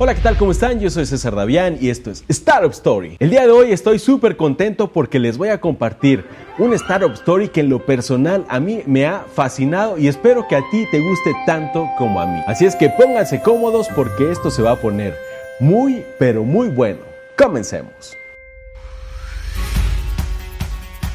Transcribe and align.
Hola, 0.00 0.14
¿qué 0.14 0.20
tal? 0.20 0.36
¿Cómo 0.36 0.52
están? 0.52 0.78
Yo 0.78 0.90
soy 0.90 1.06
César 1.06 1.34
Davián 1.34 1.76
y 1.80 1.90
esto 1.90 2.12
es 2.12 2.22
Startup 2.28 2.70
Story. 2.70 3.16
El 3.18 3.30
día 3.30 3.42
de 3.42 3.50
hoy 3.50 3.72
estoy 3.72 3.98
súper 3.98 4.36
contento 4.36 4.92
porque 4.92 5.18
les 5.18 5.36
voy 5.36 5.48
a 5.48 5.60
compartir 5.60 6.24
un 6.56 6.72
Startup 6.74 7.10
Story 7.14 7.48
que 7.48 7.62
en 7.62 7.68
lo 7.68 7.84
personal 7.84 8.44
a 8.48 8.60
mí 8.60 8.84
me 8.86 9.06
ha 9.06 9.24
fascinado 9.34 9.98
y 9.98 10.06
espero 10.06 10.46
que 10.46 10.54
a 10.54 10.62
ti 10.70 10.86
te 10.92 11.00
guste 11.00 11.34
tanto 11.46 11.88
como 11.98 12.20
a 12.20 12.26
mí. 12.26 12.40
Así 12.46 12.64
es 12.64 12.76
que 12.76 12.90
pónganse 12.90 13.42
cómodos 13.42 13.88
porque 13.96 14.30
esto 14.30 14.52
se 14.52 14.62
va 14.62 14.70
a 14.70 14.80
poner 14.80 15.16
muy, 15.58 16.04
pero 16.16 16.44
muy 16.44 16.68
bueno. 16.68 17.00
Comencemos. 17.36 18.17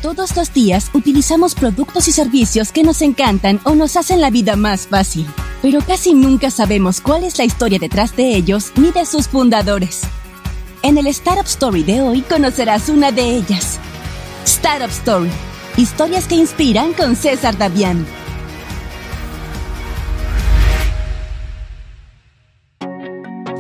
Todos 0.04 0.36
los 0.36 0.54
días 0.54 0.92
utilizamos 0.94 1.56
productos 1.56 2.10
y 2.10 2.12
servicios 2.12 2.74
que 2.74 2.84
nos 2.84 3.02
encantan 3.02 3.62
o 3.64 3.74
nos 3.74 3.96
hacen 3.96 4.20
la 4.20 4.32
vida 4.32 4.58
más 4.58 4.86
fácil, 4.86 5.26
pero 5.62 5.80
casi 5.80 6.14
nunca 6.14 6.52
sabemos 6.52 7.00
cuál 7.00 7.24
es 7.24 7.38
la 7.38 7.46
historia 7.46 7.80
detrás 7.80 8.14
de 8.14 8.36
ellos 8.36 8.74
ni 8.76 8.92
de 8.92 9.06
sus 9.06 9.30
fundadores. 9.30 10.02
En 10.82 10.98
el 10.98 11.08
Startup 11.08 11.46
Story 11.46 11.84
de 11.84 12.02
hoy 12.02 12.20
conocerás 12.20 12.90
una 12.90 13.14
de 13.14 13.38
ellas. 13.38 13.80
Startup 14.44 14.90
Story. 14.90 15.30
Historias 15.78 16.28
que 16.28 16.36
inspiran 16.36 16.92
con 16.92 17.16
César 17.16 17.58
Davián. 17.58 18.06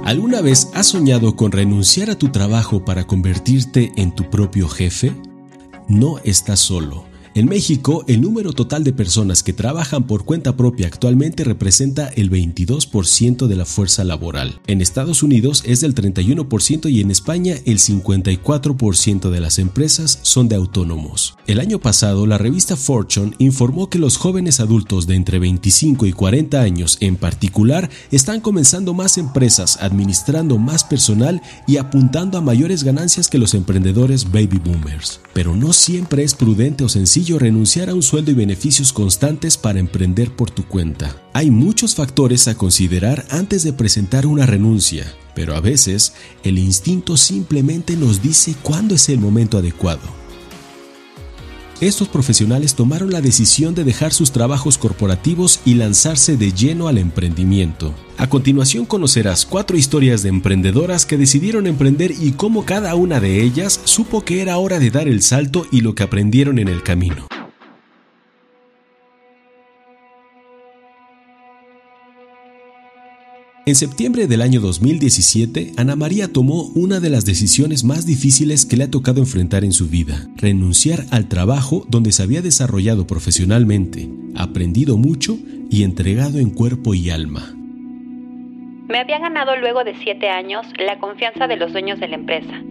¿Alguna 0.03 0.41
vez 0.41 0.67
has 0.73 0.87
soñado 0.87 1.37
con 1.37 1.53
renunciar 1.53 2.09
a 2.09 2.17
tu 2.17 2.33
trabajo 2.33 2.83
para 2.83 3.07
convertirte 3.07 3.93
en 3.95 4.13
tu 4.13 4.29
propio 4.29 4.67
jefe? 4.67 5.13
No 5.87 6.17
estás 6.19 6.59
solo. 6.59 7.05
En 7.35 7.47
México, 7.47 8.05
el 8.07 8.21
número 8.21 8.53
total 8.53 8.83
de 8.83 8.93
personas 8.93 9.41
que 9.41 9.53
trabajan 9.53 10.03
por 10.03 10.23
cuenta 10.23 10.55
propia 10.55 10.85
actualmente 10.85 11.43
representa 11.43 12.09
el 12.09 12.29
22% 12.29 13.47
de 13.47 13.55
la 13.55 13.65
fuerza 13.65 14.03
laboral. 14.03 14.61
En 14.67 14.81
Estados 14.81 15.23
Unidos 15.23 15.63
es 15.65 15.81
del 15.81 15.95
31% 15.95 16.91
y 16.91 17.01
en 17.01 17.09
España 17.09 17.55
el 17.65 17.79
54% 17.79 19.31
de 19.31 19.39
las 19.39 19.57
empresas 19.57 20.19
son 20.21 20.47
de 20.47 20.55
autónomos. 20.55 21.35
El 21.47 21.59
año 21.59 21.79
pasado, 21.79 22.27
la 22.27 22.37
revista 22.37 22.75
Fortune 22.75 23.33
informó 23.39 23.89
que 23.89 23.97
los 23.97 24.17
jóvenes 24.17 24.59
adultos 24.59 25.07
de 25.07 25.15
entre 25.15 25.39
25 25.39 26.05
y 26.05 26.13
40 26.13 26.61
años 26.61 26.97
en 26.99 27.15
particular 27.15 27.89
están 28.11 28.41
comenzando 28.41 28.93
más 28.93 29.17
empresas, 29.17 29.79
administrando 29.81 30.59
más 30.59 30.83
personal 30.83 31.41
y 31.65 31.77
apuntando 31.77 32.37
a 32.37 32.41
mayores 32.41 32.83
ganancias 32.83 33.27
que 33.27 33.39
los 33.39 33.55
emprendedores 33.55 34.31
baby 34.31 34.61
boomers. 34.63 35.19
Pero 35.33 35.55
no 35.55 35.73
siempre 35.73 36.23
es 36.23 36.35
prudente 36.35 36.83
o 36.83 36.89
sencillo 37.23 37.39
renunciar 37.39 37.89
a 37.89 37.95
un 37.95 38.03
sueldo 38.03 38.31
y 38.31 38.33
beneficios 38.33 38.91
constantes 38.91 39.55
para 39.55 39.79
emprender 39.79 40.35
por 40.35 40.51
tu 40.51 40.65
cuenta. 40.65 41.15
Hay 41.31 41.51
muchos 41.51 41.95
factores 41.95 42.49
a 42.49 42.55
considerar 42.55 43.25
antes 43.29 43.63
de 43.63 43.71
presentar 43.71 44.27
una 44.27 44.45
renuncia, 44.45 45.05
pero 45.33 45.55
a 45.55 45.61
veces 45.61 46.13
el 46.43 46.59
instinto 46.59 47.15
simplemente 47.15 47.95
nos 47.95 48.21
dice 48.21 48.55
cuándo 48.61 48.95
es 48.95 49.07
el 49.07 49.19
momento 49.19 49.57
adecuado. 49.57 50.22
Estos 51.83 52.07
profesionales 52.07 52.75
tomaron 52.75 53.11
la 53.11 53.19
decisión 53.19 53.75
de 53.75 53.83
dejar 53.83 54.13
sus 54.13 54.31
trabajos 54.31 54.77
corporativos 54.77 55.59
y 55.65 55.73
lanzarse 55.73 56.37
de 56.37 56.53
lleno 56.53 56.87
al 56.87 56.97
emprendimiento. 56.97 57.93
A 58.17 58.27
continuación 58.27 58.85
conocerás 58.85 59.45
cuatro 59.45 59.75
historias 59.75 60.23
de 60.23 60.29
emprendedoras 60.29 61.05
que 61.05 61.17
decidieron 61.17 61.67
emprender 61.67 62.11
y 62.17 62.31
cómo 62.31 62.63
cada 62.63 62.95
una 62.95 63.19
de 63.19 63.43
ellas 63.43 63.81
supo 63.83 64.23
que 64.23 64.41
era 64.41 64.59
hora 64.59 64.79
de 64.79 64.91
dar 64.91 65.09
el 65.09 65.21
salto 65.21 65.65
y 65.73 65.81
lo 65.81 65.93
que 65.93 66.03
aprendieron 66.03 66.57
en 66.57 66.69
el 66.69 66.83
camino. 66.83 67.27
En 73.65 73.75
septiembre 73.75 74.27
del 74.27 74.41
año 74.41 74.59
2017, 74.59 75.71
Ana 75.77 75.95
María 75.95 76.27
tomó 76.27 76.63
una 76.75 76.99
de 76.99 77.09
las 77.09 77.23
decisiones 77.23 77.85
más 77.85 78.05
difíciles 78.05 78.65
que 78.65 78.75
le 78.75 78.83
ha 78.83 78.91
tocado 78.91 79.21
enfrentar 79.21 79.63
en 79.63 79.71
su 79.71 79.87
vida, 79.87 80.27
renunciar 80.35 81.05
al 81.11 81.29
trabajo 81.29 81.85
donde 81.87 82.11
se 82.11 82.23
había 82.23 82.41
desarrollado 82.41 83.07
profesionalmente, 83.07 84.09
aprendido 84.35 84.97
mucho 84.97 85.37
y 85.71 85.85
entregado 85.85 86.39
en 86.39 86.49
cuerpo 86.49 86.93
y 86.93 87.09
alma. 87.09 87.53
Me 88.89 88.97
había 88.97 89.19
ganado 89.19 89.55
luego 89.55 89.85
de 89.85 89.95
siete 90.03 90.27
años 90.27 90.65
la 90.77 90.99
confianza 90.99 91.47
de 91.47 91.55
los 91.55 91.71
dueños 91.71 92.01
de 92.01 92.09
la 92.09 92.15
empresa. 92.15 92.61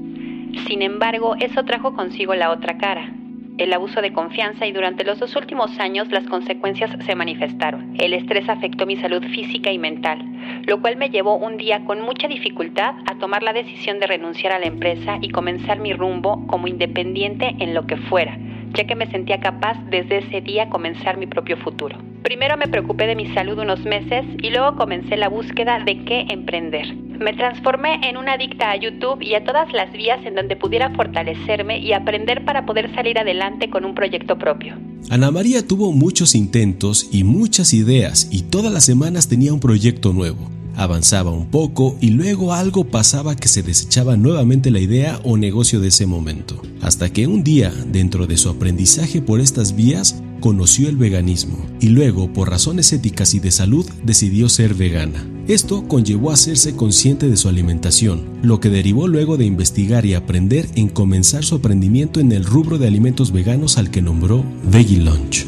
Sin 0.68 0.82
embargo, 0.82 1.36
eso 1.40 1.64
trajo 1.64 1.96
consigo 1.96 2.34
la 2.34 2.50
otra 2.50 2.76
cara, 2.76 3.14
el 3.56 3.72
abuso 3.72 4.02
de 4.02 4.12
confianza 4.12 4.66
y 4.66 4.72
durante 4.72 5.04
los 5.04 5.18
dos 5.18 5.36
últimos 5.36 5.70
años 5.78 6.10
las 6.10 6.26
consecuencias 6.26 6.90
se 7.04 7.14
manifestaron. 7.14 7.94
El 7.98 8.12
estrés 8.12 8.48
afectó 8.48 8.84
mi 8.84 8.96
salud 8.96 9.22
física 9.22 9.72
y 9.72 9.78
mental, 9.78 10.31
lo 10.66 10.80
cual 10.80 10.96
me 10.96 11.10
llevó 11.10 11.36
un 11.36 11.56
día 11.56 11.84
con 11.84 12.00
mucha 12.00 12.28
dificultad 12.28 12.94
a 13.06 13.18
tomar 13.18 13.42
la 13.42 13.52
decisión 13.52 13.98
de 13.98 14.06
renunciar 14.06 14.52
a 14.52 14.58
la 14.58 14.66
empresa 14.66 15.18
y 15.20 15.30
comenzar 15.30 15.78
mi 15.78 15.92
rumbo 15.92 16.46
como 16.46 16.68
independiente 16.68 17.54
en 17.58 17.74
lo 17.74 17.86
que 17.86 17.96
fuera, 17.96 18.38
ya 18.74 18.84
que 18.84 18.94
me 18.94 19.10
sentía 19.10 19.40
capaz 19.40 19.76
desde 19.88 20.18
ese 20.18 20.40
día 20.40 20.68
comenzar 20.68 21.16
mi 21.16 21.26
propio 21.26 21.56
futuro. 21.58 21.98
Primero 22.22 22.56
me 22.56 22.68
preocupé 22.68 23.06
de 23.06 23.16
mi 23.16 23.26
salud 23.34 23.58
unos 23.58 23.84
meses 23.84 24.24
y 24.40 24.50
luego 24.50 24.76
comencé 24.76 25.16
la 25.16 25.28
búsqueda 25.28 25.80
de 25.80 26.04
qué 26.04 26.26
emprender. 26.28 26.86
Me 27.22 27.34
transformé 27.34 28.00
en 28.08 28.16
una 28.16 28.32
adicta 28.32 28.72
a 28.72 28.76
YouTube 28.76 29.22
y 29.22 29.34
a 29.34 29.44
todas 29.44 29.72
las 29.72 29.92
vías 29.92 30.18
en 30.26 30.34
donde 30.34 30.56
pudiera 30.56 30.90
fortalecerme 30.90 31.78
y 31.78 31.92
aprender 31.92 32.44
para 32.44 32.66
poder 32.66 32.92
salir 32.96 33.16
adelante 33.16 33.70
con 33.70 33.84
un 33.84 33.94
proyecto 33.94 34.36
propio. 34.38 34.76
Ana 35.08 35.30
María 35.30 35.64
tuvo 35.64 35.92
muchos 35.92 36.34
intentos 36.34 37.08
y 37.12 37.22
muchas 37.22 37.74
ideas 37.74 38.26
y 38.32 38.42
todas 38.42 38.72
las 38.72 38.84
semanas 38.84 39.28
tenía 39.28 39.52
un 39.52 39.60
proyecto 39.60 40.12
nuevo. 40.12 40.50
Avanzaba 40.74 41.30
un 41.30 41.48
poco 41.48 41.96
y 42.00 42.10
luego 42.10 42.54
algo 42.54 42.84
pasaba 42.84 43.36
que 43.36 43.46
se 43.46 43.62
desechaba 43.62 44.16
nuevamente 44.16 44.72
la 44.72 44.80
idea 44.80 45.20
o 45.22 45.36
negocio 45.36 45.78
de 45.78 45.88
ese 45.88 46.06
momento. 46.06 46.60
Hasta 46.80 47.12
que 47.12 47.28
un 47.28 47.44
día, 47.44 47.70
dentro 47.86 48.26
de 48.26 48.36
su 48.36 48.48
aprendizaje 48.48 49.22
por 49.22 49.40
estas 49.40 49.76
vías, 49.76 50.20
conoció 50.40 50.88
el 50.88 50.96
veganismo 50.96 51.64
y 51.78 51.90
luego, 51.90 52.32
por 52.32 52.50
razones 52.50 52.92
éticas 52.92 53.34
y 53.34 53.38
de 53.38 53.52
salud, 53.52 53.88
decidió 54.02 54.48
ser 54.48 54.74
vegana. 54.74 55.24
Esto 55.48 55.88
conllevó 55.88 56.30
a 56.30 56.34
hacerse 56.34 56.76
consciente 56.76 57.28
de 57.28 57.36
su 57.36 57.48
alimentación, 57.48 58.38
lo 58.42 58.60
que 58.60 58.68
derivó 58.68 59.08
luego 59.08 59.36
de 59.36 59.44
investigar 59.44 60.06
y 60.06 60.14
aprender 60.14 60.66
en 60.76 60.88
comenzar 60.88 61.42
su 61.42 61.56
aprendimiento 61.56 62.20
en 62.20 62.30
el 62.30 62.44
rubro 62.44 62.78
de 62.78 62.86
alimentos 62.86 63.32
veganos 63.32 63.76
al 63.76 63.90
que 63.90 64.02
nombró 64.02 64.44
Veggie 64.62 65.02
Lunch. 65.02 65.44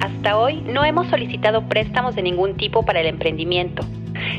Hasta 0.00 0.36
hoy 0.36 0.60
no 0.60 0.84
hemos 0.84 1.08
solicitado 1.08 1.66
préstamos 1.70 2.14
de 2.14 2.22
ningún 2.22 2.58
tipo 2.58 2.84
para 2.84 3.00
el 3.00 3.06
emprendimiento. 3.06 3.82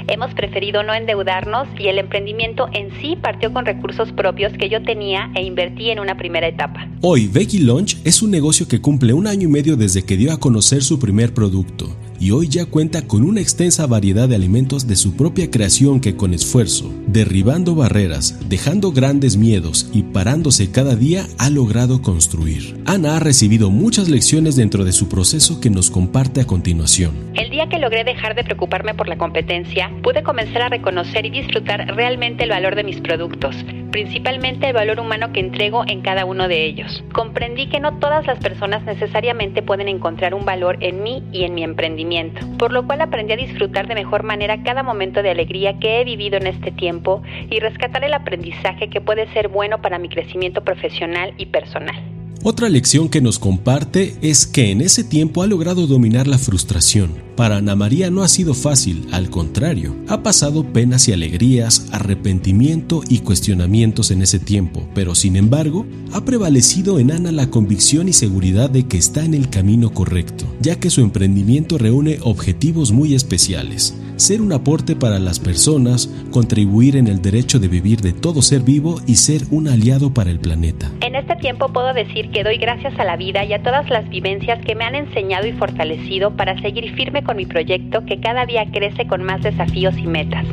Hemos 0.07 0.31
preferido 0.35 0.83
no 0.83 0.93
endeudarnos 0.93 1.67
y 1.79 1.87
el 1.87 1.97
emprendimiento 1.97 2.67
en 2.73 2.91
sí 3.01 3.17
partió 3.19 3.51
con 3.51 3.65
recursos 3.65 4.11
propios 4.11 4.53
que 4.53 4.69
yo 4.69 4.83
tenía 4.83 5.31
e 5.35 5.41
invertí 5.41 5.89
en 5.89 5.99
una 5.99 6.15
primera 6.15 6.47
etapa. 6.47 6.87
Hoy, 7.01 7.27
Veggie 7.27 7.61
Lunch 7.61 7.97
es 8.03 8.21
un 8.21 8.29
negocio 8.29 8.67
que 8.67 8.81
cumple 8.81 9.13
un 9.13 9.25
año 9.25 9.47
y 9.47 9.51
medio 9.51 9.77
desde 9.77 10.05
que 10.05 10.15
dio 10.15 10.31
a 10.31 10.39
conocer 10.39 10.83
su 10.83 10.99
primer 10.99 11.33
producto 11.33 11.89
y 12.21 12.29
hoy 12.29 12.47
ya 12.47 12.67
cuenta 12.67 13.01
con 13.01 13.23
una 13.23 13.41
extensa 13.41 13.87
variedad 13.87 14.29
de 14.29 14.35
alimentos 14.35 14.87
de 14.87 14.95
su 14.95 15.17
propia 15.17 15.49
creación 15.49 15.99
que 15.99 16.15
con 16.15 16.35
esfuerzo, 16.35 16.93
derribando 17.07 17.73
barreras, 17.73 18.39
dejando 18.47 18.91
grandes 18.91 19.37
miedos 19.37 19.89
y 19.91 20.03
parándose 20.03 20.69
cada 20.71 20.95
día 20.95 21.25
ha 21.39 21.49
logrado 21.49 22.03
construir. 22.03 22.79
Ana 22.85 23.17
ha 23.17 23.19
recibido 23.19 23.71
muchas 23.71 24.07
lecciones 24.07 24.55
dentro 24.55 24.85
de 24.85 24.91
su 24.91 25.09
proceso 25.09 25.59
que 25.59 25.71
nos 25.71 25.89
comparte 25.89 26.41
a 26.41 26.45
continuación. 26.45 27.31
El 27.33 27.49
día 27.49 27.67
que 27.67 27.79
logré 27.79 28.03
dejar 28.03 28.35
de 28.35 28.43
preocuparme 28.43 28.93
por 28.93 29.07
la 29.07 29.17
competencia, 29.17 29.91
pude 30.03 30.21
comenzar 30.21 30.61
a 30.61 30.69
reconocer 30.69 31.25
y 31.25 31.31
disfrutar 31.31 31.87
realmente 31.95 32.43
el 32.43 32.51
valor 32.51 32.75
de 32.75 32.83
mis 32.83 33.01
productos, 33.01 33.55
principalmente 33.91 34.67
el 34.67 34.73
valor 34.73 34.99
humano 34.99 35.31
que 35.31 35.39
entrego 35.39 35.83
en 35.87 36.01
cada 36.01 36.25
uno 36.25 36.47
de 36.47 36.65
ellos. 36.65 37.03
Comprendí 37.13 37.67
que 37.67 37.79
no 37.79 37.99
todas 37.99 38.25
las 38.25 38.39
personas 38.39 38.83
necesariamente 38.83 39.61
pueden 39.61 39.87
encontrar 39.87 40.33
un 40.33 40.45
valor 40.45 40.77
en 40.81 41.03
mí 41.03 41.23
y 41.31 41.43
en 41.43 41.53
mi 41.53 41.63
emprendimiento 41.63 42.41
por 42.57 42.71
lo 42.71 42.85
cual 42.85 43.01
aprendí 43.01 43.33
a 43.33 43.37
disfrutar 43.37 43.87
de 43.87 43.95
mejor 43.95 44.23
manera 44.23 44.63
cada 44.63 44.83
momento 44.83 45.21
de 45.23 45.31
alegría 45.31 45.79
que 45.79 45.99
he 45.99 46.03
vivido 46.03 46.37
en 46.37 46.47
este 46.47 46.71
tiempo 46.71 47.21
y 47.49 47.59
rescatar 47.59 48.03
el 48.03 48.13
aprendizaje 48.13 48.89
que 48.89 49.01
puede 49.01 49.27
ser 49.33 49.47
bueno 49.47 49.81
para 49.81 49.97
mi 49.97 50.09
crecimiento 50.09 50.63
profesional 50.63 51.33
y 51.37 51.47
personal. 51.47 52.10
Otra 52.43 52.69
lección 52.69 53.07
que 53.07 53.21
nos 53.21 53.37
comparte 53.37 54.15
es 54.23 54.47
que 54.47 54.71
en 54.71 54.81
ese 54.81 55.03
tiempo 55.03 55.43
ha 55.43 55.47
logrado 55.47 55.85
dominar 55.85 56.25
la 56.25 56.39
frustración. 56.39 57.11
Para 57.35 57.57
Ana 57.57 57.75
María 57.75 58.09
no 58.09 58.23
ha 58.23 58.27
sido 58.27 58.55
fácil, 58.55 59.07
al 59.11 59.29
contrario, 59.29 59.95
ha 60.07 60.23
pasado 60.23 60.63
penas 60.73 61.07
y 61.07 61.13
alegrías, 61.13 61.85
arrepentimiento 61.91 63.03
y 63.07 63.19
cuestionamientos 63.19 64.09
en 64.09 64.23
ese 64.23 64.39
tiempo, 64.39 64.87
pero 64.95 65.13
sin 65.13 65.35
embargo, 65.35 65.85
ha 66.13 66.25
prevalecido 66.25 66.97
en 66.97 67.11
Ana 67.11 67.31
la 67.31 67.51
convicción 67.51 68.09
y 68.09 68.13
seguridad 68.13 68.71
de 68.71 68.87
que 68.87 68.97
está 68.97 69.23
en 69.23 69.35
el 69.35 69.51
camino 69.51 69.93
correcto, 69.93 70.45
ya 70.61 70.79
que 70.79 70.89
su 70.89 71.01
emprendimiento 71.01 71.77
reúne 71.77 72.17
objetivos 72.23 72.91
muy 72.91 73.13
especiales 73.13 73.93
ser 74.21 74.39
un 74.39 74.53
aporte 74.53 74.95
para 74.95 75.17
las 75.17 75.39
personas, 75.39 76.07
contribuir 76.29 76.95
en 76.95 77.07
el 77.07 77.23
derecho 77.23 77.59
de 77.59 77.67
vivir 77.67 78.01
de 78.01 78.13
todo 78.13 78.43
ser 78.43 78.61
vivo 78.61 79.01
y 79.07 79.15
ser 79.15 79.43
un 79.49 79.67
aliado 79.67 80.13
para 80.13 80.29
el 80.29 80.39
planeta. 80.39 80.91
En 81.11 81.17
este 81.17 81.35
tiempo 81.35 81.67
puedo 81.67 81.93
decir 81.93 82.31
que 82.31 82.41
doy 82.41 82.55
gracias 82.55 82.97
a 82.97 83.03
la 83.03 83.17
vida 83.17 83.43
y 83.43 83.51
a 83.51 83.61
todas 83.61 83.89
las 83.89 84.07
vivencias 84.07 84.63
que 84.63 84.75
me 84.75 84.85
han 84.85 84.95
enseñado 84.95 85.45
y 85.45 85.51
fortalecido 85.51 86.37
para 86.37 86.57
seguir 86.61 86.95
firme 86.95 87.21
con 87.21 87.35
mi 87.35 87.45
proyecto 87.45 88.05
que 88.05 88.21
cada 88.21 88.45
día 88.45 88.65
crece 88.71 89.05
con 89.07 89.21
más 89.21 89.41
desafíos 89.41 89.97
y 89.97 90.07
metas. 90.07 90.45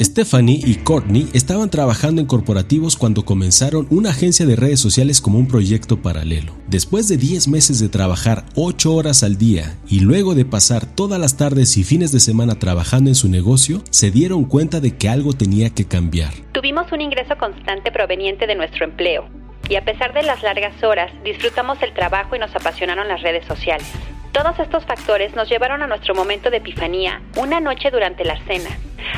Stephanie 0.00 0.58
y 0.64 0.76
Courtney 0.76 1.28
estaban 1.34 1.68
trabajando 1.68 2.22
en 2.22 2.26
corporativos 2.26 2.96
cuando 2.96 3.26
comenzaron 3.26 3.86
una 3.90 4.10
agencia 4.10 4.46
de 4.46 4.56
redes 4.56 4.80
sociales 4.80 5.20
como 5.20 5.38
un 5.38 5.46
proyecto 5.46 6.00
paralelo. 6.00 6.54
Después 6.68 7.06
de 7.06 7.18
10 7.18 7.48
meses 7.48 7.80
de 7.80 7.90
trabajar 7.90 8.46
8 8.54 8.94
horas 8.94 9.22
al 9.22 9.36
día 9.36 9.76
y 9.86 10.00
luego 10.00 10.34
de 10.34 10.46
pasar 10.46 10.86
todas 10.86 11.20
las 11.20 11.36
tardes 11.36 11.76
y 11.76 11.84
fines 11.84 12.12
de 12.12 12.20
semana 12.20 12.58
trabajando 12.58 13.10
en 13.10 13.14
su 13.14 13.28
negocio, 13.28 13.82
se 13.90 14.10
dieron 14.10 14.46
cuenta 14.46 14.80
de 14.80 14.96
que 14.96 15.10
algo 15.10 15.34
tenía 15.34 15.68
que 15.68 15.84
cambiar. 15.84 16.32
Tuvimos 16.52 16.90
un 16.92 17.02
ingreso 17.02 17.36
constante 17.36 17.92
proveniente 17.92 18.46
de 18.46 18.54
nuestro 18.54 18.86
empleo 18.86 19.28
y 19.68 19.76
a 19.76 19.84
pesar 19.84 20.14
de 20.14 20.22
las 20.22 20.42
largas 20.42 20.82
horas, 20.82 21.12
disfrutamos 21.24 21.76
el 21.82 21.92
trabajo 21.92 22.34
y 22.34 22.38
nos 22.38 22.56
apasionaron 22.56 23.06
las 23.06 23.20
redes 23.20 23.44
sociales. 23.46 23.86
Todos 24.32 24.60
estos 24.60 24.84
factores 24.84 25.34
nos 25.34 25.48
llevaron 25.48 25.82
a 25.82 25.88
nuestro 25.88 26.14
momento 26.14 26.50
de 26.50 26.58
epifanía 26.58 27.20
una 27.36 27.58
noche 27.58 27.90
durante 27.90 28.24
la 28.24 28.38
cena. 28.46 28.70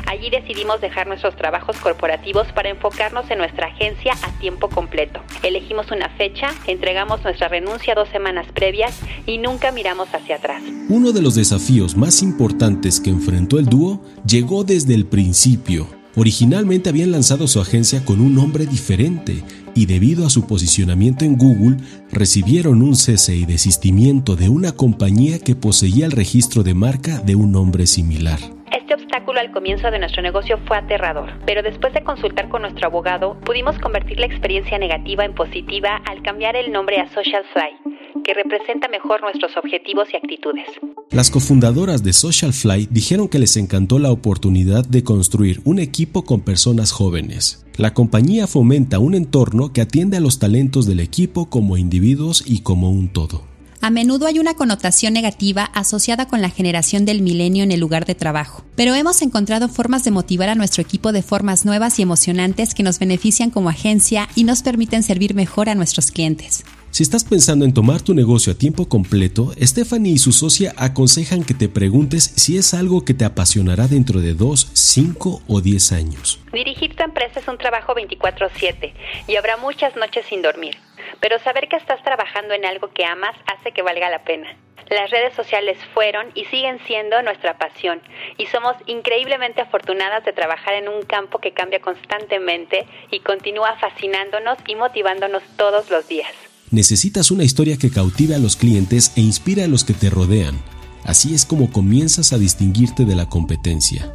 Allí 0.06 0.30
decidimos 0.30 0.80
dejar 0.80 1.06
nuestros 1.06 1.36
trabajos 1.36 1.76
corporativos 1.76 2.46
para 2.52 2.70
enfocarnos 2.70 3.30
en 3.30 3.38
nuestra 3.38 3.66
agencia 3.66 4.14
a 4.22 4.30
tiempo 4.38 4.70
completo. 4.70 5.20
Elegimos 5.42 5.90
una 5.90 6.08
fecha, 6.08 6.48
entregamos 6.66 7.22
nuestra 7.24 7.48
renuncia 7.48 7.94
dos 7.94 8.08
semanas 8.08 8.46
previas 8.54 8.98
y 9.26 9.36
nunca 9.36 9.70
miramos 9.70 10.08
hacia 10.14 10.36
atrás. 10.36 10.62
Uno 10.88 11.12
de 11.12 11.20
los 11.20 11.34
desafíos 11.34 11.94
más 11.94 12.22
importantes 12.22 12.98
que 12.98 13.10
enfrentó 13.10 13.58
el 13.58 13.66
dúo 13.66 14.02
llegó 14.26 14.64
desde 14.64 14.94
el 14.94 15.04
principio. 15.04 15.88
Originalmente 16.14 16.90
habían 16.90 17.10
lanzado 17.10 17.48
su 17.48 17.60
agencia 17.60 18.04
con 18.04 18.20
un 18.20 18.34
nombre 18.34 18.66
diferente 18.66 19.42
y 19.74 19.86
debido 19.86 20.26
a 20.26 20.30
su 20.30 20.46
posicionamiento 20.46 21.24
en 21.24 21.36
Google 21.36 21.76
recibieron 22.10 22.82
un 22.82 22.96
cese 22.96 23.34
y 23.34 23.44
desistimiento 23.44 24.36
de 24.36 24.48
una 24.48 24.72
compañía 24.72 25.38
que 25.38 25.54
poseía 25.54 26.06
el 26.06 26.12
registro 26.12 26.62
de 26.62 26.74
marca 26.74 27.18
de 27.18 27.36
un 27.36 27.52
nombre 27.52 27.86
similar. 27.86 28.38
Este 28.70 28.94
obstáculo 28.94 29.40
al 29.40 29.52
comienzo 29.52 29.90
de 29.90 29.98
nuestro 29.98 30.22
negocio 30.22 30.58
fue 30.66 30.76
aterrador, 30.76 31.30
pero 31.46 31.62
después 31.62 31.92
de 31.94 32.02
consultar 32.02 32.48
con 32.48 32.62
nuestro 32.62 32.86
abogado 32.86 33.38
pudimos 33.40 33.78
convertir 33.78 34.18
la 34.18 34.26
experiencia 34.26 34.78
negativa 34.78 35.24
en 35.24 35.34
positiva 35.34 36.02
al 36.08 36.22
cambiar 36.22 36.56
el 36.56 36.72
nombre 36.72 36.98
a 36.98 37.08
Social 37.12 37.42
Fly, 37.52 37.91
que 38.22 38.34
representa 38.34 38.88
mejor 38.88 39.20
nuestros 39.20 39.56
objetivos 39.56 40.08
y 40.12 40.16
actitudes. 40.16 40.66
Las 41.10 41.30
cofundadoras 41.30 42.02
de 42.02 42.12
Socialfly 42.12 42.88
dijeron 42.90 43.28
que 43.28 43.38
les 43.38 43.56
encantó 43.56 43.98
la 43.98 44.10
oportunidad 44.10 44.84
de 44.84 45.04
construir 45.04 45.60
un 45.64 45.78
equipo 45.78 46.24
con 46.24 46.40
personas 46.40 46.92
jóvenes. 46.92 47.64
La 47.76 47.94
compañía 47.94 48.46
fomenta 48.46 48.98
un 48.98 49.14
entorno 49.14 49.72
que 49.72 49.80
atiende 49.80 50.16
a 50.16 50.20
los 50.20 50.38
talentos 50.38 50.86
del 50.86 51.00
equipo 51.00 51.50
como 51.50 51.76
individuos 51.76 52.44
y 52.46 52.60
como 52.60 52.90
un 52.90 53.08
todo. 53.08 53.52
A 53.84 53.90
menudo 53.90 54.28
hay 54.28 54.38
una 54.38 54.54
connotación 54.54 55.12
negativa 55.12 55.64
asociada 55.64 56.28
con 56.28 56.40
la 56.40 56.50
generación 56.50 57.04
del 57.04 57.20
milenio 57.20 57.64
en 57.64 57.72
el 57.72 57.80
lugar 57.80 58.04
de 58.04 58.14
trabajo, 58.14 58.62
pero 58.76 58.94
hemos 58.94 59.22
encontrado 59.22 59.68
formas 59.68 60.04
de 60.04 60.12
motivar 60.12 60.48
a 60.48 60.54
nuestro 60.54 60.82
equipo 60.82 61.10
de 61.10 61.22
formas 61.22 61.64
nuevas 61.64 61.98
y 61.98 62.02
emocionantes 62.02 62.74
que 62.74 62.84
nos 62.84 63.00
benefician 63.00 63.50
como 63.50 63.70
agencia 63.70 64.28
y 64.36 64.44
nos 64.44 64.62
permiten 64.62 65.02
servir 65.02 65.34
mejor 65.34 65.68
a 65.68 65.74
nuestros 65.74 66.12
clientes. 66.12 66.64
Si 66.92 67.02
estás 67.02 67.24
pensando 67.24 67.64
en 67.64 67.72
tomar 67.72 68.02
tu 68.02 68.12
negocio 68.12 68.52
a 68.52 68.58
tiempo 68.58 68.86
completo, 68.86 69.52
Stephanie 69.58 70.12
y 70.12 70.18
su 70.18 70.30
socia 70.30 70.74
aconsejan 70.76 71.42
que 71.42 71.54
te 71.54 71.70
preguntes 71.70 72.22
si 72.36 72.58
es 72.58 72.74
algo 72.74 73.02
que 73.02 73.14
te 73.14 73.24
apasionará 73.24 73.88
dentro 73.88 74.20
de 74.20 74.34
2, 74.34 74.72
5 74.74 75.40
o 75.48 75.60
10 75.62 75.92
años. 75.92 76.38
Dirigir 76.52 76.94
tu 76.94 77.02
empresa 77.02 77.40
es 77.40 77.48
un 77.48 77.56
trabajo 77.56 77.94
24/7 77.94 78.92
y 79.26 79.36
habrá 79.36 79.56
muchas 79.56 79.96
noches 79.96 80.26
sin 80.28 80.42
dormir, 80.42 80.76
pero 81.18 81.38
saber 81.38 81.66
que 81.68 81.76
estás 81.76 82.04
trabajando 82.04 82.52
en 82.52 82.66
algo 82.66 82.92
que 82.92 83.06
amas 83.06 83.36
hace 83.46 83.72
que 83.72 83.80
valga 83.80 84.10
la 84.10 84.24
pena. 84.24 84.54
Las 84.90 85.10
redes 85.10 85.32
sociales 85.32 85.78
fueron 85.94 86.26
y 86.34 86.44
siguen 86.44 86.78
siendo 86.86 87.22
nuestra 87.22 87.56
pasión 87.56 88.02
y 88.36 88.44
somos 88.48 88.76
increíblemente 88.84 89.62
afortunadas 89.62 90.26
de 90.26 90.34
trabajar 90.34 90.74
en 90.74 90.90
un 90.90 91.00
campo 91.04 91.38
que 91.38 91.54
cambia 91.54 91.80
constantemente 91.80 92.84
y 93.10 93.20
continúa 93.20 93.78
fascinándonos 93.80 94.58
y 94.66 94.74
motivándonos 94.74 95.42
todos 95.56 95.88
los 95.88 96.06
días. 96.06 96.51
Necesitas 96.72 97.30
una 97.30 97.44
historia 97.44 97.76
que 97.76 97.90
cautive 97.90 98.34
a 98.34 98.38
los 98.38 98.56
clientes 98.56 99.12
e 99.14 99.20
inspire 99.20 99.62
a 99.62 99.68
los 99.68 99.84
que 99.84 99.92
te 99.92 100.08
rodean. 100.08 100.58
Así 101.04 101.34
es 101.34 101.44
como 101.44 101.70
comienzas 101.70 102.32
a 102.32 102.38
distinguirte 102.38 103.04
de 103.04 103.14
la 103.14 103.28
competencia. 103.28 104.10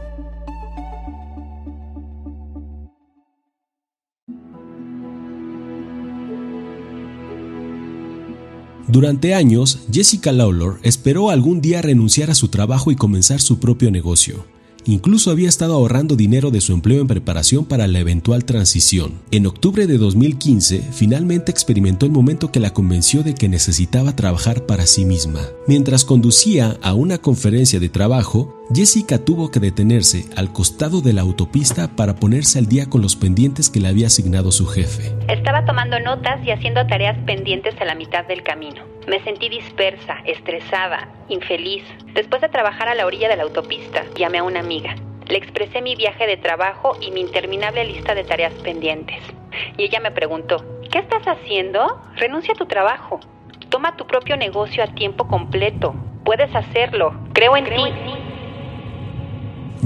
Durante 8.88 9.36
años, 9.36 9.86
Jessica 9.92 10.31
Lawlor 10.31 10.80
esperó 10.81 11.30
algún 11.30 11.62
día 11.62 11.83
renunciar 11.83 12.31
a 12.31 12.36
su 12.36 12.48
trabajo 12.48 12.89
y 12.89 12.95
comenzar 12.95 13.39
su 13.39 13.60
propio 13.60 13.92
negocio. 13.92 14.56
Incluso 14.88 15.31
había 15.31 15.50
estado 15.50 15.74
ahorrando 15.74 16.16
dinero 16.16 16.50
de 16.50 16.62
su 16.62 16.72
empleo 16.72 17.01
en 17.01 17.07
preparación 17.07 17.66
para 17.66 17.88
la 17.88 18.00
eventual 18.00 18.45
transición. 18.45 19.19
En 19.31 19.45
octubre 19.45 19.86
de 19.86 19.98
2015, 19.98 20.81
finalmente 20.94 21.51
experimentó 21.51 22.06
el 22.06 22.13
momento 22.13 22.54
que 22.54 22.62
la 22.62 22.74
convenció 22.74 23.22
de 23.22 23.36
que 23.36 23.50
necesitaba 23.50 24.16
trabajar 24.16 24.66
para 24.66 24.88
sí 24.88 25.04
misma. 25.04 25.42
Mientras 25.68 26.06
conducía 26.06 26.80
a 26.81 26.94
una 26.94 27.18
conferencia 27.18 27.81
de 27.81 27.89
trabajo, 27.89 28.56
Jessica 28.74 29.18
tuvo 29.18 29.50
que 29.50 29.62
detenerse 29.62 30.25
al 30.36 30.52
costado 30.52 31.00
de 31.00 31.14
la 31.14 31.22
autopista 31.22 31.88
para 31.88 32.16
ponerse 32.16 32.60
al 32.60 32.66
día 32.66 32.90
con 32.90 33.02
los 33.02 33.16
pendientes 33.16 33.69
que 33.69 33.80
le 33.80 33.88
había 33.88 34.08
asignado 34.08 34.52
su 34.52 34.68
jefe. 34.68 35.16
Estaba 35.30 35.64
tomando 35.64 35.98
notas 36.02 36.46
y 36.46 36.52
haciendo 36.52 36.86
tareas 36.86 37.18
pendientes 37.25 37.80
a 37.80 37.86
la 37.86 37.96
mitad 37.96 38.25
del 38.25 38.44
camino. 38.44 38.84
Me 39.08 39.24
sentí 39.24 39.48
dispersa, 39.48 40.18
estresada, 40.25 41.08
infeliz. 41.30 41.84
Después 42.14 42.42
de 42.42 42.50
trabajar 42.50 42.90
a 42.90 42.96
la 42.96 43.06
orilla 43.06 43.30
de 43.30 43.38
la 43.38 43.44
autopista, 43.44 44.04
llamé 44.18 44.40
a 44.40 44.44
una 44.44 44.60
amiga. 44.60 44.96
Le 45.30 45.38
expresé 45.38 45.81
mi 45.81 45.96
viaje 45.96 46.28
de 46.28 46.36
trabajo 46.36 46.98
y 47.00 47.12
mi 47.12 47.22
interminable 47.22 47.86
lista 47.86 48.16
de 48.16 48.25
tareas 48.25 48.54
pendientes. 48.63 49.24
Y 49.78 49.84
ella 49.84 50.02
me 50.02 50.12
preguntó, 50.12 50.66
¿qué 50.92 51.00
estás 51.00 51.24
haciendo? 51.25 52.02
Renuncia 52.18 52.54
a 52.54 52.58
tu 52.58 52.66
trabajo. 52.66 53.22
Toma 53.70 53.96
tu 53.96 54.06
propio 54.08 54.36
negocio 54.36 54.84
a 54.84 54.88
tiempo 54.88 55.25
completo. 55.30 55.96
Puedes 56.25 56.54
hacerlo. 56.54 57.13
Creo 57.31 57.56
en 57.56 57.63
ti. 57.63 58.17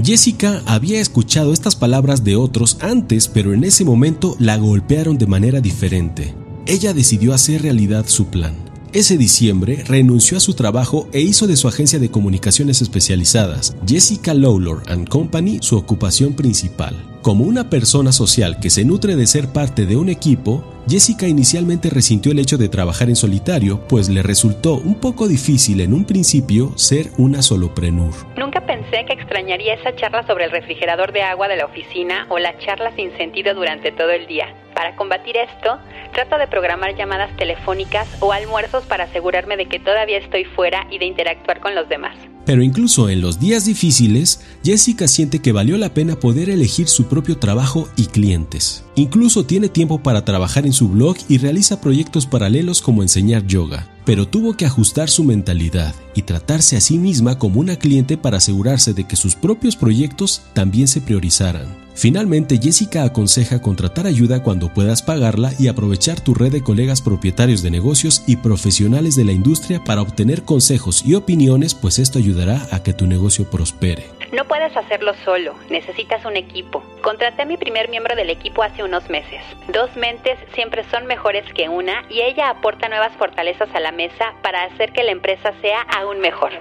Jessica 0.04 0.62
había 0.66 1.00
escuchado 1.00 1.52
estas 1.52 1.76
palabras 1.76 2.24
de 2.24 2.34
otros 2.34 2.78
antes, 2.80 3.28
pero 3.28 3.54
en 3.54 3.62
ese 3.62 3.84
momento 3.84 4.34
la 4.40 4.56
golpearon 4.56 5.16
de 5.16 5.28
manera 5.28 5.60
diferente. 5.60 6.34
Ella 6.66 6.92
decidió 6.92 7.32
hacer 7.32 7.62
realidad 7.62 8.06
su 8.08 8.26
plan. 8.26 8.54
Ese 8.92 9.16
diciembre 9.16 9.84
renunció 9.86 10.36
a 10.36 10.40
su 10.40 10.54
trabajo 10.54 11.08
e 11.12 11.20
hizo 11.20 11.46
de 11.46 11.56
su 11.56 11.68
agencia 11.68 12.00
de 12.00 12.10
comunicaciones 12.10 12.82
especializadas, 12.82 13.76
Jessica 13.86 14.34
Lawlor 14.34 14.82
Company, 15.08 15.58
su 15.62 15.76
ocupación 15.76 16.34
principal. 16.34 17.11
Como 17.22 17.44
una 17.44 17.70
persona 17.70 18.10
social 18.10 18.58
que 18.60 18.68
se 18.68 18.84
nutre 18.84 19.14
de 19.14 19.28
ser 19.28 19.46
parte 19.46 19.86
de 19.86 19.94
un 19.94 20.08
equipo, 20.08 20.64
Jessica 20.88 21.28
inicialmente 21.28 21.88
resintió 21.88 22.32
el 22.32 22.40
hecho 22.40 22.58
de 22.58 22.68
trabajar 22.68 23.08
en 23.08 23.14
solitario, 23.14 23.86
pues 23.86 24.08
le 24.08 24.24
resultó 24.24 24.74
un 24.74 24.96
poco 24.96 25.28
difícil 25.28 25.80
en 25.82 25.94
un 25.94 26.04
principio 26.04 26.76
ser 26.76 27.10
una 27.18 27.40
soloprenur. 27.40 28.12
Nunca 28.36 28.66
pensé 28.66 29.04
que 29.06 29.12
extrañaría 29.12 29.74
esa 29.74 29.94
charla 29.94 30.26
sobre 30.26 30.46
el 30.46 30.50
refrigerador 30.50 31.12
de 31.12 31.22
agua 31.22 31.46
de 31.46 31.58
la 31.58 31.66
oficina 31.66 32.26
o 32.28 32.40
la 32.40 32.58
charla 32.58 32.92
sin 32.96 33.16
sentido 33.16 33.54
durante 33.54 33.92
todo 33.92 34.10
el 34.10 34.26
día. 34.26 34.48
Para 34.74 34.96
combatir 34.96 35.36
esto, 35.36 35.78
trato 36.12 36.38
de 36.38 36.46
programar 36.46 36.96
llamadas 36.96 37.34
telefónicas 37.36 38.08
o 38.20 38.32
almuerzos 38.32 38.84
para 38.84 39.04
asegurarme 39.04 39.56
de 39.56 39.66
que 39.66 39.78
todavía 39.78 40.18
estoy 40.18 40.44
fuera 40.44 40.86
y 40.90 40.98
de 40.98 41.06
interactuar 41.06 41.60
con 41.60 41.74
los 41.74 41.88
demás. 41.88 42.16
Pero 42.44 42.62
incluso 42.62 43.08
en 43.08 43.20
los 43.20 43.38
días 43.38 43.64
difíciles, 43.66 44.44
Jessica 44.64 45.06
siente 45.06 45.38
que 45.38 45.52
valió 45.52 45.78
la 45.78 45.94
pena 45.94 46.16
poder 46.16 46.50
elegir 46.50 46.88
su 46.88 47.06
propio 47.06 47.38
trabajo 47.38 47.88
y 47.96 48.06
clientes. 48.06 48.84
Incluso 48.96 49.44
tiene 49.44 49.68
tiempo 49.68 50.02
para 50.02 50.24
trabajar 50.24 50.66
en 50.66 50.72
su 50.72 50.88
blog 50.88 51.16
y 51.28 51.38
realiza 51.38 51.80
proyectos 51.80 52.26
paralelos 52.26 52.82
como 52.82 53.02
enseñar 53.02 53.46
yoga, 53.46 53.86
pero 54.04 54.26
tuvo 54.26 54.56
que 54.56 54.66
ajustar 54.66 55.08
su 55.08 55.22
mentalidad 55.22 55.94
y 56.14 56.22
tratarse 56.22 56.76
a 56.76 56.80
sí 56.80 56.98
misma 56.98 57.38
como 57.38 57.60
una 57.60 57.76
cliente 57.76 58.16
para 58.16 58.38
asegurarse 58.38 58.92
de 58.92 59.04
que 59.04 59.16
sus 59.16 59.36
propios 59.36 59.76
proyectos 59.76 60.42
también 60.52 60.88
se 60.88 61.00
priorizaran. 61.00 61.81
Finalmente, 61.94 62.58
Jessica 62.60 63.04
aconseja 63.04 63.60
contratar 63.60 64.06
ayuda 64.06 64.42
cuando 64.42 64.68
puedas 64.68 65.02
pagarla 65.02 65.52
y 65.58 65.68
aprovechar 65.68 66.20
tu 66.20 66.34
red 66.34 66.50
de 66.50 66.62
colegas 66.62 67.02
propietarios 67.02 67.62
de 67.62 67.70
negocios 67.70 68.22
y 68.26 68.36
profesionales 68.36 69.14
de 69.14 69.24
la 69.24 69.32
industria 69.32 69.82
para 69.84 70.02
obtener 70.02 70.42
consejos 70.42 71.04
y 71.04 71.14
opiniones, 71.14 71.74
pues 71.74 71.98
esto 71.98 72.18
ayudará 72.18 72.62
a 72.70 72.82
que 72.82 72.94
tu 72.94 73.06
negocio 73.06 73.48
prospere. 73.50 74.04
No 74.32 74.46
puedes 74.46 74.74
hacerlo 74.76 75.12
solo, 75.24 75.54
necesitas 75.68 76.24
un 76.24 76.36
equipo. 76.36 76.82
Contraté 77.02 77.42
a 77.42 77.46
mi 77.46 77.58
primer 77.58 77.90
miembro 77.90 78.16
del 78.16 78.30
equipo 78.30 78.62
hace 78.62 78.82
unos 78.82 79.08
meses. 79.10 79.42
Dos 79.72 79.94
mentes 79.96 80.38
siempre 80.54 80.84
son 80.90 81.06
mejores 81.06 81.44
que 81.52 81.68
una 81.68 82.04
y 82.08 82.22
ella 82.22 82.48
aporta 82.48 82.88
nuevas 82.88 83.12
fortalezas 83.18 83.68
a 83.74 83.80
la 83.80 83.92
mesa 83.92 84.32
para 84.42 84.64
hacer 84.64 84.92
que 84.92 85.02
la 85.02 85.12
empresa 85.12 85.52
sea 85.60 85.82
aún 85.82 86.20
mejor. 86.20 86.52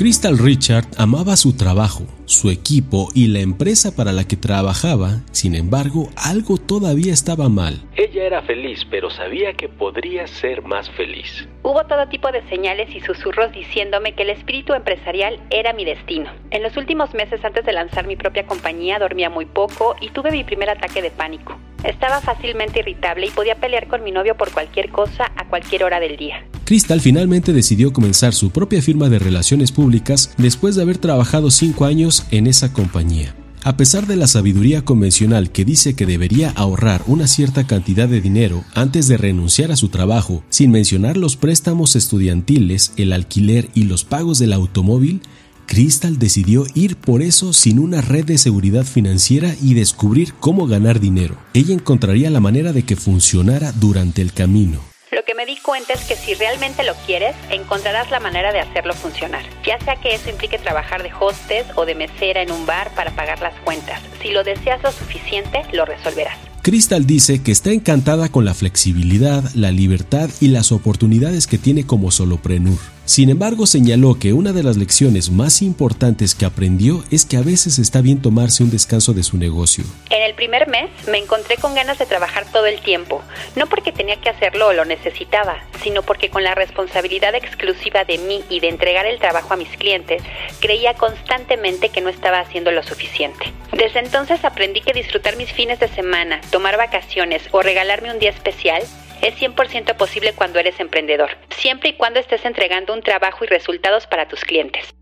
Crystal 0.00 0.38
Richard 0.38 0.86
amaba 0.96 1.36
su 1.36 1.58
trabajo, 1.58 2.06
su 2.24 2.48
equipo 2.48 3.08
y 3.14 3.26
la 3.26 3.40
empresa 3.40 3.94
para 3.94 4.12
la 4.12 4.24
que 4.24 4.34
trabajaba, 4.34 5.20
sin 5.30 5.54
embargo, 5.54 6.08
algo 6.16 6.56
todavía 6.56 7.12
estaba 7.12 7.50
mal. 7.50 7.82
Ella 7.96 8.24
era 8.24 8.40
feliz, 8.40 8.86
pero 8.90 9.10
sabía 9.10 9.52
que 9.52 9.68
podría 9.68 10.26
ser 10.26 10.62
más 10.62 10.88
feliz. 10.92 11.46
Hubo 11.62 11.84
todo 11.84 12.08
tipo 12.08 12.32
de 12.32 12.40
señales 12.48 12.88
y 12.96 13.00
susurros 13.00 13.52
diciéndome 13.52 14.14
que 14.14 14.22
el 14.22 14.30
espíritu 14.30 14.72
empresarial 14.72 15.38
era 15.50 15.74
mi 15.74 15.84
destino. 15.84 16.30
En 16.50 16.62
los 16.62 16.78
últimos 16.78 17.12
meses 17.12 17.44
antes 17.44 17.66
de 17.66 17.74
lanzar 17.74 18.06
mi 18.06 18.16
propia 18.16 18.46
compañía 18.46 18.98
dormía 18.98 19.28
muy 19.28 19.44
poco 19.44 19.96
y 20.00 20.08
tuve 20.08 20.30
mi 20.30 20.44
primer 20.44 20.70
ataque 20.70 21.02
de 21.02 21.10
pánico. 21.10 21.58
Estaba 21.84 22.22
fácilmente 22.22 22.78
irritable 22.78 23.26
y 23.26 23.30
podía 23.30 23.56
pelear 23.56 23.86
con 23.86 24.02
mi 24.02 24.12
novio 24.12 24.34
por 24.34 24.50
cualquier 24.50 24.88
cosa 24.88 25.30
a 25.36 25.46
cualquier 25.46 25.84
hora 25.84 26.00
del 26.00 26.16
día. 26.16 26.46
Crystal 26.70 27.00
finalmente 27.00 27.52
decidió 27.52 27.92
comenzar 27.92 28.32
su 28.32 28.50
propia 28.50 28.80
firma 28.80 29.08
de 29.08 29.18
relaciones 29.18 29.72
públicas 29.72 30.30
después 30.38 30.76
de 30.76 30.82
haber 30.82 30.98
trabajado 30.98 31.50
cinco 31.50 31.84
años 31.84 32.26
en 32.30 32.46
esa 32.46 32.72
compañía. 32.72 33.34
A 33.64 33.76
pesar 33.76 34.06
de 34.06 34.14
la 34.14 34.28
sabiduría 34.28 34.84
convencional 34.84 35.50
que 35.50 35.64
dice 35.64 35.94
que 35.94 36.06
debería 36.06 36.50
ahorrar 36.50 37.02
una 37.08 37.26
cierta 37.26 37.66
cantidad 37.66 38.08
de 38.08 38.20
dinero 38.20 38.62
antes 38.72 39.08
de 39.08 39.16
renunciar 39.16 39.72
a 39.72 39.76
su 39.76 39.88
trabajo, 39.88 40.44
sin 40.48 40.70
mencionar 40.70 41.16
los 41.16 41.34
préstamos 41.34 41.96
estudiantiles, 41.96 42.92
el 42.96 43.14
alquiler 43.14 43.68
y 43.74 43.82
los 43.82 44.04
pagos 44.04 44.38
del 44.38 44.52
automóvil, 44.52 45.22
Crystal 45.66 46.20
decidió 46.20 46.66
ir 46.76 46.94
por 46.94 47.20
eso 47.20 47.52
sin 47.52 47.80
una 47.80 48.00
red 48.00 48.26
de 48.26 48.38
seguridad 48.38 48.84
financiera 48.84 49.56
y 49.60 49.74
descubrir 49.74 50.34
cómo 50.34 50.68
ganar 50.68 51.00
dinero. 51.00 51.36
Ella 51.52 51.74
encontraría 51.74 52.30
la 52.30 52.38
manera 52.38 52.72
de 52.72 52.84
que 52.84 52.94
funcionara 52.94 53.72
durante 53.72 54.22
el 54.22 54.32
camino. 54.32 54.89
Lo 55.10 55.24
que 55.24 55.34
me 55.34 55.44
di 55.44 55.56
cuenta 55.56 55.92
es 55.92 56.04
que 56.04 56.14
si 56.14 56.34
realmente 56.34 56.84
lo 56.84 56.94
quieres, 57.06 57.34
encontrarás 57.50 58.10
la 58.10 58.20
manera 58.20 58.52
de 58.52 58.60
hacerlo 58.60 58.94
funcionar. 58.94 59.42
Ya 59.64 59.78
sea 59.80 59.96
que 59.96 60.14
eso 60.14 60.30
implique 60.30 60.58
trabajar 60.58 61.02
de 61.02 61.12
hostes 61.18 61.66
o 61.74 61.84
de 61.84 61.96
mesera 61.96 62.42
en 62.42 62.52
un 62.52 62.64
bar 62.64 62.94
para 62.94 63.10
pagar 63.10 63.40
las 63.40 63.54
cuentas. 63.60 64.00
Si 64.22 64.30
lo 64.30 64.44
deseas 64.44 64.82
lo 64.84 64.92
suficiente, 64.92 65.62
lo 65.72 65.84
resolverás. 65.84 66.49
Crystal 66.62 67.06
dice 67.06 67.42
que 67.42 67.52
está 67.52 67.70
encantada 67.70 68.28
con 68.28 68.44
la 68.44 68.52
flexibilidad, 68.52 69.42
la 69.54 69.70
libertad 69.70 70.28
y 70.40 70.48
las 70.48 70.72
oportunidades 70.72 71.46
que 71.46 71.56
tiene 71.56 71.86
como 71.86 72.10
soloprenur. 72.10 72.78
Sin 73.06 73.28
embargo, 73.30 73.66
señaló 73.66 74.18
que 74.20 74.34
una 74.34 74.52
de 74.52 74.62
las 74.62 74.76
lecciones 74.76 75.30
más 75.30 75.62
importantes 75.62 76.34
que 76.34 76.44
aprendió 76.44 77.02
es 77.10 77.24
que 77.24 77.38
a 77.38 77.42
veces 77.42 77.80
está 77.80 78.02
bien 78.02 78.22
tomarse 78.22 78.62
un 78.62 78.70
descanso 78.70 79.14
de 79.14 79.24
su 79.24 79.36
negocio. 79.36 79.84
En 80.10 80.22
el 80.22 80.34
primer 80.34 80.68
mes 80.68 80.90
me 81.08 81.18
encontré 81.18 81.56
con 81.56 81.74
ganas 81.74 81.98
de 81.98 82.06
trabajar 82.06 82.44
todo 82.52 82.66
el 82.66 82.80
tiempo, 82.82 83.20
no 83.56 83.66
porque 83.66 83.90
tenía 83.90 84.20
que 84.20 84.28
hacerlo 84.28 84.68
o 84.68 84.72
lo 84.74 84.84
necesitaba, 84.84 85.56
sino 85.82 86.02
porque 86.02 86.30
con 86.30 86.44
la 86.44 86.54
responsabilidad 86.54 87.34
exclusiva 87.34 88.04
de 88.04 88.18
mí 88.18 88.44
y 88.48 88.60
de 88.60 88.68
entregar 88.68 89.06
el 89.06 89.18
trabajo 89.18 89.54
a 89.54 89.56
mis 89.56 89.70
clientes, 89.76 90.22
creía 90.60 90.94
constantemente 90.94 91.88
que 91.88 92.02
no 92.02 92.10
estaba 92.10 92.38
haciendo 92.38 92.70
lo 92.70 92.84
suficiente. 92.84 93.52
Desde 93.72 94.00
entonces 94.00 94.44
aprendí 94.44 94.82
que 94.82 94.92
disfrutar 94.92 95.36
mis 95.36 95.50
fines 95.52 95.80
de 95.80 95.88
semana, 95.88 96.40
tomar 96.50 96.76
vacaciones 96.76 97.42
o 97.52 97.62
regalarme 97.62 98.10
un 98.12 98.18
día 98.18 98.30
especial 98.30 98.82
es 99.22 99.34
100% 99.40 99.96
posible 99.96 100.32
cuando 100.34 100.58
eres 100.58 100.80
emprendedor, 100.80 101.30
siempre 101.56 101.90
y 101.90 101.92
cuando 101.94 102.20
estés 102.20 102.44
entregando 102.44 102.92
un 102.92 103.02
trabajo 103.02 103.44
y 103.44 103.48
resultados 103.48 104.06
para 104.06 104.26
tus 104.28 104.44
clientes. 104.44 104.94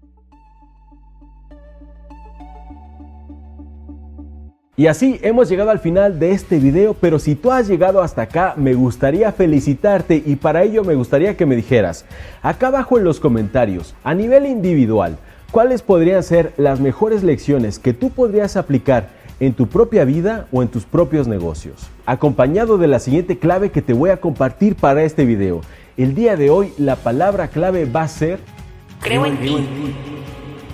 Y 4.76 4.86
así 4.86 5.18
hemos 5.22 5.48
llegado 5.48 5.70
al 5.70 5.80
final 5.80 6.20
de 6.20 6.30
este 6.30 6.60
video, 6.60 6.94
pero 6.94 7.18
si 7.18 7.34
tú 7.34 7.50
has 7.50 7.66
llegado 7.66 8.00
hasta 8.00 8.22
acá, 8.22 8.54
me 8.56 8.74
gustaría 8.74 9.32
felicitarte 9.32 10.22
y 10.24 10.36
para 10.36 10.62
ello 10.62 10.84
me 10.84 10.94
gustaría 10.94 11.36
que 11.36 11.46
me 11.46 11.56
dijeras, 11.56 12.04
acá 12.42 12.68
abajo 12.68 12.96
en 12.96 13.02
los 13.02 13.18
comentarios, 13.18 13.96
a 14.04 14.14
nivel 14.14 14.46
individual, 14.46 15.18
¿cuáles 15.50 15.82
podrían 15.82 16.22
ser 16.22 16.52
las 16.58 16.78
mejores 16.78 17.24
lecciones 17.24 17.80
que 17.80 17.92
tú 17.92 18.10
podrías 18.10 18.56
aplicar 18.56 19.17
en 19.40 19.54
tu 19.54 19.66
propia 19.66 20.04
vida 20.04 20.46
o 20.52 20.62
en 20.62 20.68
tus 20.68 20.84
propios 20.84 21.28
negocios? 21.28 21.88
Acompañado 22.06 22.78
de 22.78 22.88
la 22.88 22.98
siguiente 22.98 23.38
clave 23.38 23.70
que 23.70 23.82
te 23.82 23.92
voy 23.92 24.10
a 24.10 24.20
compartir 24.20 24.76
para 24.76 25.02
este 25.02 25.24
video. 25.24 25.60
El 25.96 26.14
día 26.14 26.36
de 26.36 26.50
hoy 26.50 26.72
la 26.78 26.96
palabra 26.96 27.48
clave 27.48 27.84
va 27.84 28.02
a 28.02 28.08
ser 28.08 28.38
Creo 29.00 29.26
en 29.26 29.36
ti. 29.38 29.68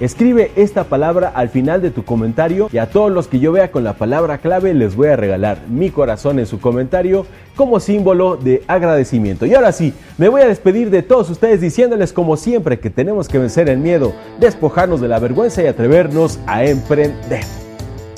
Escribe 0.00 0.50
esta 0.56 0.84
palabra 0.84 1.28
al 1.34 1.50
final 1.50 1.80
de 1.80 1.92
tu 1.92 2.04
comentario 2.04 2.68
y 2.72 2.78
a 2.78 2.90
todos 2.90 3.12
los 3.12 3.28
que 3.28 3.38
yo 3.38 3.52
vea 3.52 3.70
con 3.70 3.84
la 3.84 3.92
palabra 3.92 4.38
clave 4.38 4.74
les 4.74 4.96
voy 4.96 5.08
a 5.08 5.16
regalar 5.16 5.58
mi 5.68 5.90
corazón 5.90 6.40
en 6.40 6.46
su 6.46 6.60
comentario 6.60 7.26
como 7.54 7.78
símbolo 7.78 8.36
de 8.36 8.64
agradecimiento. 8.66 9.46
Y 9.46 9.54
ahora 9.54 9.70
sí, 9.70 9.94
me 10.18 10.28
voy 10.28 10.42
a 10.42 10.48
despedir 10.48 10.90
de 10.90 11.02
todos 11.02 11.30
ustedes 11.30 11.60
diciéndoles 11.60 12.12
como 12.12 12.36
siempre 12.36 12.80
que 12.80 12.90
tenemos 12.90 13.28
que 13.28 13.38
vencer 13.38 13.68
el 13.68 13.78
miedo, 13.78 14.12
despojarnos 14.40 15.00
de 15.00 15.08
la 15.08 15.20
vergüenza 15.20 15.62
y 15.62 15.66
atrevernos 15.66 16.40
a 16.46 16.64
emprender. 16.64 17.63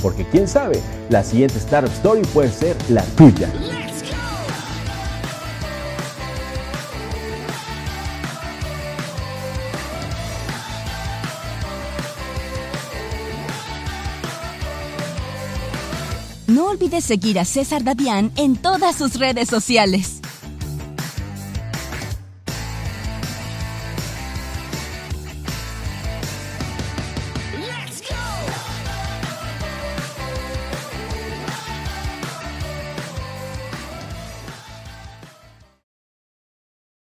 Porque 0.03 0.25
quién 0.25 0.49
sabe, 0.49 0.81
la 1.11 1.23
siguiente 1.23 1.59
Startup 1.59 1.93
Story 1.93 2.23
puede 2.33 2.51
ser 2.51 2.77
la 2.89 3.03
tuya. 3.17 3.51
No 16.47 16.69
olvides 16.69 17.05
seguir 17.05 17.39
a 17.39 17.45
César 17.45 17.85
Davián 17.85 18.33
en 18.37 18.57
todas 18.57 18.97
sus 18.97 19.19
redes 19.19 19.49
sociales. 19.49 20.21